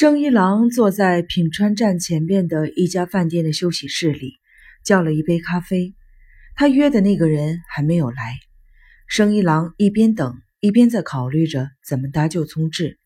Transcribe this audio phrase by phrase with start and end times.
[0.00, 4.34] 生一郎坐在品川站前边的一家饭店的休息室里，
[4.84, 5.96] 叫了一杯咖啡。
[6.54, 8.38] 他约的那个人还没有来。
[9.08, 12.96] 生一郎一边等，一边在考虑着怎么搭救聪智。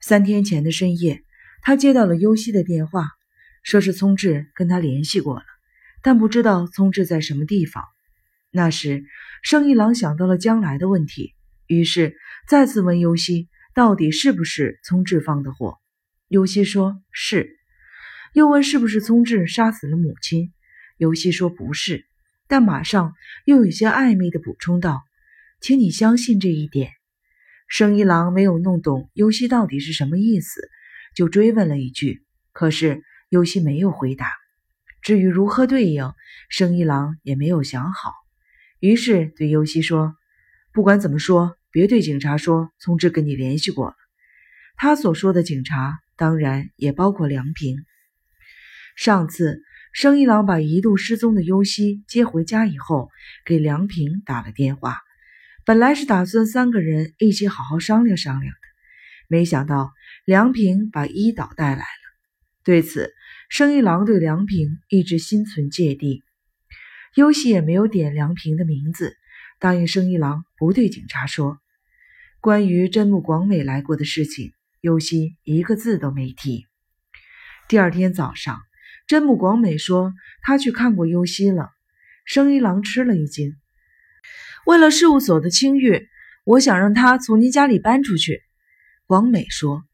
[0.00, 1.24] 三天前的深夜，
[1.62, 3.08] 他接到了优希的电话，
[3.64, 5.42] 说是聪智跟他联系过了，
[6.04, 7.82] 但不知道聪智在什么地方。
[8.52, 9.02] 那时，
[9.42, 11.34] 生一郎想到了将来的问题，
[11.66, 12.14] 于是
[12.46, 13.48] 再次问优希。
[13.74, 15.76] 到底是不是聪智放的火？
[16.28, 17.56] 尤西说是，
[18.34, 20.52] 又问是不是聪智杀死了母亲？
[20.96, 22.06] 尤西说不是，
[22.46, 23.14] 但马上
[23.44, 25.02] 又有些暧昧的补充道
[25.60, 26.92] ：“请你相信这一点。”
[27.66, 30.68] 生一郎没有弄懂尤西到底是什么意思，
[31.14, 32.22] 就追问了一句，
[32.52, 34.30] 可是尤西没有回答。
[35.02, 36.12] 至于如何对应，
[36.48, 38.12] 生一郎也没有想好，
[38.80, 40.14] 于是对尤西说
[40.72, 43.94] ：“不管怎么说。”别对警察说聪智跟你联系过了。
[44.76, 47.78] 他所说的警察，当然也包括梁平。
[48.94, 53.08] 上次生一郎把一度失踪的优希接回家以后，
[53.46, 54.98] 给梁平打了电话，
[55.64, 58.60] 本来是打算三个人一起好好商量商量的，
[59.28, 59.92] 没想到
[60.24, 61.84] 梁平把一岛带来了。
[62.64, 63.14] 对此，
[63.48, 66.22] 生一郎对梁平一直心存芥蒂。
[67.14, 69.16] 优希也没有点梁平的名字。
[69.60, 71.58] 答应生一郎不对警察说，
[72.40, 74.52] 关于真木广美来过的事情，
[74.88, 76.66] 尤西一个字都没提。
[77.68, 78.58] 第二天早上，
[79.06, 81.68] 真木广美说他去看过尤西了。
[82.24, 83.54] 生一郎吃了一惊，
[84.64, 86.08] 为了事务所的清誉，
[86.44, 88.40] 我想让他从您家里搬出去。
[89.06, 89.84] 广美说，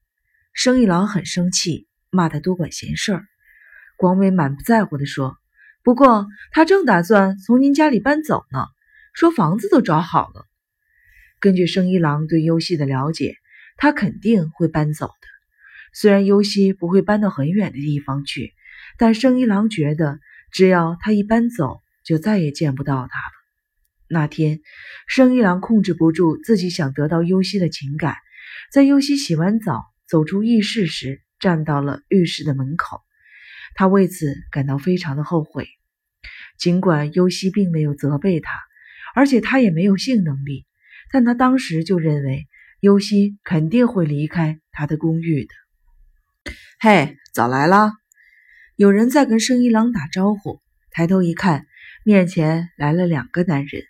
[0.52, 3.24] 生一郎很生气，骂他多管闲事儿。
[3.96, 5.36] 广美满不在乎地说，
[5.82, 8.66] 不过他正打算从您家里搬走呢。
[9.12, 10.46] 说房子都找好了。
[11.40, 13.34] 根据生一郎对优希的了解，
[13.76, 15.12] 他肯定会搬走的。
[15.92, 18.52] 虽然优希不会搬到很远的地方去，
[18.98, 20.18] 但生一郎觉得，
[20.50, 23.32] 只要他一搬走，就再也见不到他了。
[24.08, 24.60] 那天，
[25.06, 28.16] 生一郎控制不住自己想得到优希的情感，
[28.72, 33.00] 在优希洗完澡走出浴室时，站到了浴室的门口。
[33.74, 35.68] 他为此感到非常的后悔，
[36.58, 38.52] 尽管优希并没有责备他。
[39.16, 40.66] 而且他也没有性能力，
[41.12, 42.48] 但他当时就认为
[42.84, 46.52] 优希肯定会离开他的公寓的。
[46.78, 47.92] 嘿，早来了！
[48.76, 50.60] 有人在跟生一郎打招呼。
[50.90, 51.64] 抬头一看，
[52.04, 53.84] 面前来了两个男人，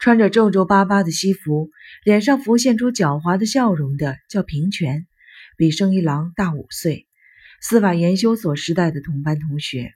[0.00, 1.70] 穿着皱皱巴巴的西服，
[2.02, 5.06] 脸上浮现出狡猾的笑容的叫平泉，
[5.56, 7.06] 比生一郎大五岁，
[7.60, 9.94] 司法研修所时代的同班同学，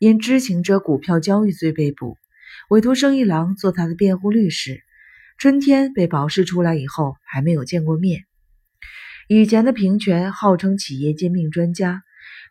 [0.00, 2.18] 因知情者股票交易罪被捕。
[2.68, 4.82] 委托生一郎做他的辩护律师。
[5.38, 8.24] 春天被保释出来以后，还没有见过面。
[9.28, 12.02] 以前的平泉号称企业兼并专家，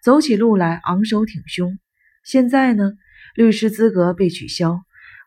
[0.04, 1.80] 走起路来昂首挺胸。
[2.24, 2.94] 现在呢，
[3.36, 4.82] 律师资格被取消，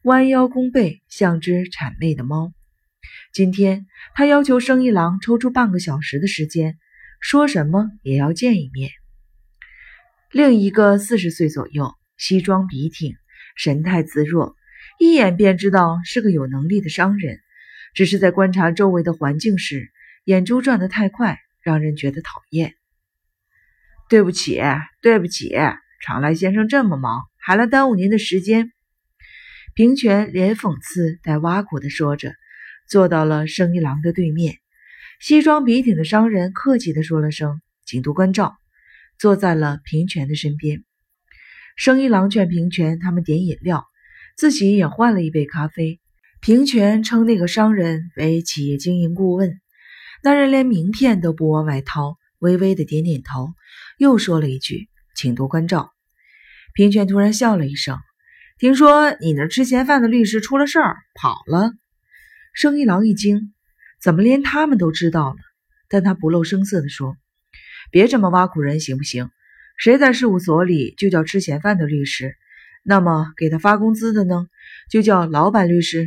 [0.05, 2.53] 弯腰弓背，像只谄媚的猫。
[3.33, 6.78] 今天他要求生一郎抽出半个小时的时间，
[7.21, 8.91] 说什么也要见一面。
[10.33, 13.15] 另一个四十岁左右，西装笔挺，
[13.56, 14.55] 神态自若。
[14.99, 17.41] 一眼便知道是个有能力的商人，
[17.97, 19.91] 只是在观察周围的环境时，
[20.25, 22.75] 眼珠转得太快，让人觉得讨厌。
[24.11, 24.61] 对不起，
[25.01, 25.57] 对不起，
[26.05, 28.71] 常来先生这么忙，还来耽误您的时间。
[29.75, 32.34] 平泉连讽刺带挖苦的说着，
[32.87, 34.59] 坐到了生一郎的对面。
[35.19, 38.59] 西装笔挺的商人客气的说了声“请多关照”，
[39.19, 40.84] 坐在了平泉的身边。
[41.77, 43.87] 生一郎劝平泉他们点饮料。
[44.37, 45.99] 自己也换了一杯咖啡。
[46.47, 49.61] 平泉称那个商人为企业经营顾问，
[50.23, 53.49] 那人连名片都不往外掏，微微的点点头，
[53.99, 55.91] 又说了一句：“请多关照。”
[56.73, 57.99] 平泉突然笑了一声
[58.61, 61.73] ：“听说你那吃闲饭的律师出了事儿，跑了。”
[62.55, 63.53] 生一郎一惊
[64.01, 65.37] ：“怎么连他们都知道了？”
[65.91, 67.17] 但他不露声色地说
[67.91, 69.31] ：“别这么挖苦人行不行？
[69.77, 72.37] 谁在事务所里就叫吃闲饭的律师？”
[72.87, 74.47] 那么给他发工资的呢，
[74.89, 76.04] 就叫老板律师；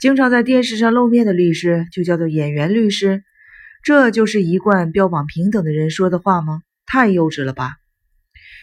[0.00, 3.24] 经常在电视上露面的律师就叫做演员律师。
[3.82, 6.62] 这就是一贯标榜平等的人说的话吗？
[6.86, 7.76] 太幼稚了吧！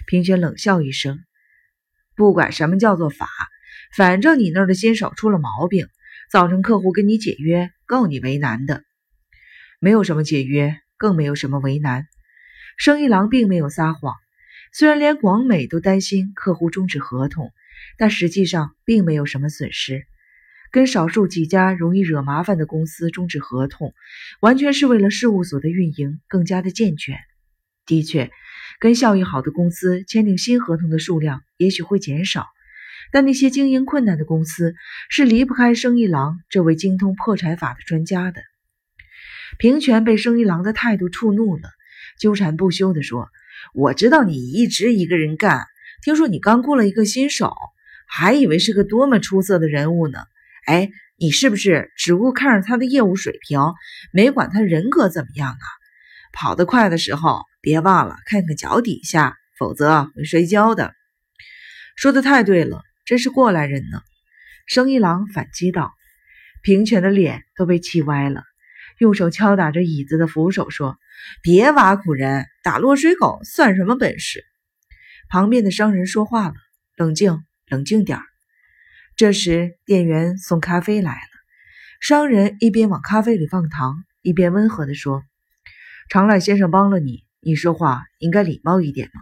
[0.07, 1.19] 平泉冷笑一声
[2.15, 3.27] ：“不管什么叫做法，
[3.95, 5.87] 反正你那儿的新手出了毛病，
[6.31, 8.83] 造成客户跟你解约，够你为难的。
[9.79, 12.07] 没有什么解约，更没有什么为难。
[12.77, 14.13] 生意郎并没有撒谎。”
[14.73, 17.53] 虽然连广美都担心客户终止合同，
[17.97, 20.05] 但实际上并没有什么损失。
[20.75, 23.93] 跟少数几家容易惹麻烦的公司终止合同，
[24.41, 27.17] 完全是为了事务所的运营更加的健全。
[27.85, 28.29] 的确，
[28.77, 32.47] 跟效益好的公司签订新合同的数量也许会减少，
[33.13, 34.75] 但那些经营困难的公司
[35.09, 38.41] 是离不开生意郎这位精通破产法的专家的。
[39.57, 41.69] 平泉被生意郎的态度触怒了，
[42.19, 43.29] 纠缠不休地说
[43.73, 45.67] ：“我知道你一直一个人干，
[46.03, 47.53] 听说你刚雇了一个新手，
[48.09, 50.19] 还以为是个多么出色的人物呢。
[50.65, 53.59] 哎，你是不是只顾看着他的业务水平，
[54.11, 55.65] 没管他人格怎么样啊？
[56.33, 60.93] 跑得快的时候。”别忘了看看脚底下，否则会摔跤的。
[61.95, 64.03] 说的太对了，真是过来人呢。
[64.67, 65.91] 生意郎反击道。
[66.61, 68.43] 平泉的脸都被气歪了，
[68.99, 70.99] 用手敲打着椅子的扶手，说
[71.41, 74.45] ：“别挖苦人，打落水狗算什么本事？”
[75.27, 76.53] 旁边的商人说话了
[76.97, 78.25] ：“冷静，冷静点儿。”
[79.17, 81.19] 这时，店员送咖啡来了。
[82.01, 85.23] 商人一边往咖啡里放糖，一边温和地说
[86.11, 89.21] ：“常濑先生帮了你。”你说话应该礼貌一点嘛。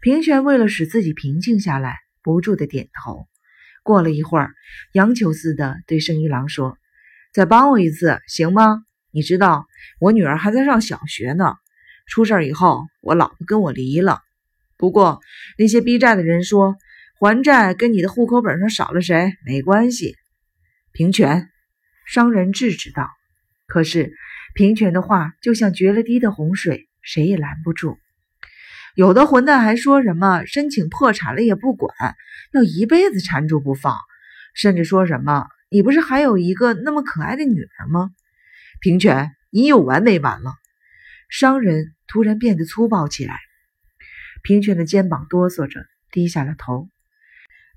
[0.00, 3.28] 平泉为了使自己平静下来，不住的点头。
[3.84, 4.50] 过了一会儿，
[4.94, 6.76] 央求似的对盛一郎说
[7.32, 8.82] ：“再帮我一次，行吗？
[9.12, 9.66] 你知道
[10.00, 11.54] 我女儿还在上小学呢。
[12.08, 14.22] 出事以后，我老婆跟我离了。
[14.76, 15.20] 不过
[15.58, 16.76] 那些逼债的人说，
[17.18, 20.16] 还债跟你的户口本上少了谁没关系。”
[20.92, 21.48] 平泉，
[22.06, 23.08] 商人制止道。
[23.66, 24.12] 可是
[24.54, 26.88] 平泉的话就像决了堤的洪水。
[27.08, 27.98] 谁也拦不住。
[28.96, 31.94] 有的混蛋还说什么申请破产了也不管，
[32.52, 33.96] 要一辈子缠住不放，
[34.54, 38.10] 甚至说什么你不是还有一个那么可爱的女儿吗？
[38.80, 40.54] 平泉，你有完没完了？
[41.28, 43.38] 商人突然变得粗暴起来。
[44.42, 46.88] 平泉的肩膀哆嗦着，低下了头。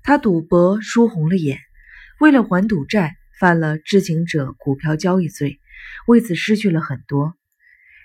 [0.02, 1.58] 他赌博输红了眼，
[2.20, 5.60] 为了还赌债，犯了知情者股票交易罪，
[6.06, 7.36] 为此失去了很多。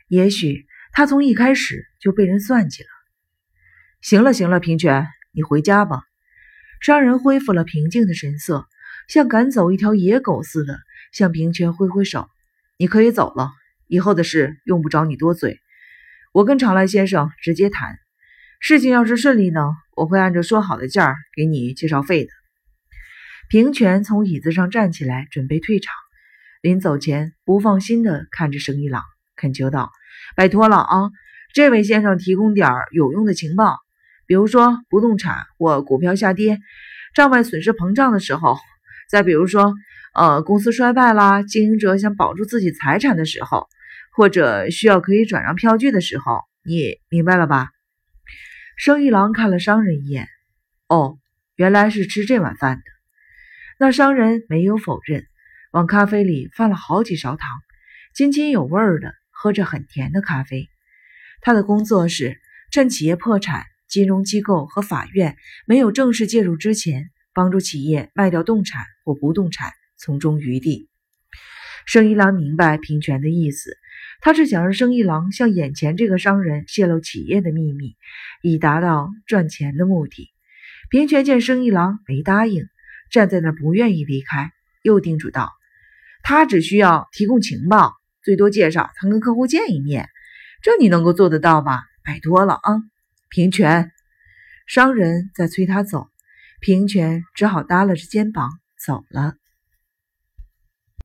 [0.07, 0.65] 也许。
[0.97, 2.87] 他从一开始就被人算计了。
[3.99, 6.03] 行了，行了，平泉，你回家吧。
[6.79, 8.65] 商人恢复了平静的神色，
[9.09, 10.79] 像赶走一条野狗似的
[11.11, 12.29] 向平泉挥挥手
[12.79, 13.51] ：“你可以走了，
[13.87, 15.59] 以后的事用不着你多嘴。
[16.31, 17.99] 我跟长濑先生直接谈，
[18.59, 19.61] 事情要是顺利呢，
[19.95, 22.29] 我会按照说好的价儿给你介绍费的。”
[23.49, 25.93] 平泉从椅子上站起来，准备退场。
[26.61, 29.03] 临走前，不放心地看着生意郎，
[29.35, 29.91] 恳求道。
[30.35, 31.11] 拜托了啊！
[31.53, 33.77] 这位先生提供点有用的情报，
[34.25, 36.57] 比如说不动产或股票下跌、
[37.13, 38.55] 账外损失膨胀的时候；
[39.11, 39.75] 再比如说，
[40.15, 43.67] 呃，公司衰败啦，经营者想保住自己财产的时候，
[44.15, 47.74] 或者需要可以转让票据的时候，你明白了吧？
[48.75, 50.27] 生意郎看了商人一眼，
[50.87, 51.17] 哦，
[51.55, 52.83] 原来是吃这碗饭的。
[53.79, 55.25] 那商人没有否认，
[55.71, 57.49] 往咖啡里放了好几勺糖，
[58.13, 59.13] 津津有味儿的。
[59.37, 60.69] 喝着很甜的咖啡，
[61.41, 62.39] 他的工作是
[62.71, 65.35] 趁企业破产、金融机构和法院
[65.67, 70.89] 没有正式介入之前，帮助企业卖掉动产或不动产，从中余地。
[71.85, 73.77] 生意郎明白平权的意思，
[74.25, 77.95] 他是想让生意郎向眼前这个商人泄露企业的秘密，
[78.41, 80.31] 以达到赚钱的目的。
[80.89, 82.65] 平泉见生意郎没答应，
[83.11, 84.51] 站在那不愿意离开，
[84.81, 85.51] 又叮嘱道
[86.25, 87.93] ：“他只需要提供情报。”
[88.25, 90.09] 最多介绍他跟客户见一面，
[90.63, 91.83] 这你能够做得到吧？
[92.03, 92.81] 拜托了啊！
[93.29, 93.91] 平泉，
[94.65, 96.09] 商人在催他走，
[96.59, 98.49] 平泉只好耷拉着肩膀
[98.83, 99.35] 走了。